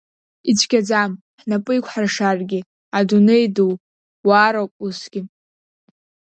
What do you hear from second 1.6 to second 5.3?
еикәҳаршаргьы, адунеи ду, уаароуп усгьы.